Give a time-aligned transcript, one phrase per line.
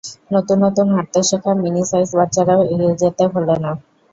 [0.33, 3.71] নতুন নতুন হাঁটতে শেখা মিনি সাইজ বাচ্চারাও এগিয়ে যেতে ভোলে না।